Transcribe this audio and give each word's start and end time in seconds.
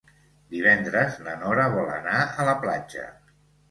Divendres 0.55 1.21
na 1.27 1.37
Nora 1.45 1.69
vol 1.77 1.95
anar 2.01 2.19
a 2.27 2.51
la 2.53 2.61
platja. 2.67 3.11